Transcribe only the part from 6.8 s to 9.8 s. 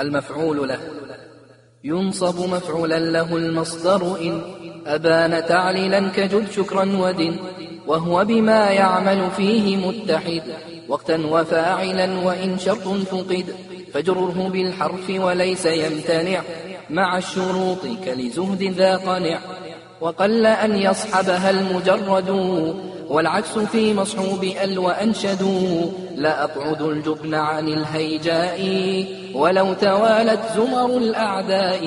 ودن وهو بما يعمل فيه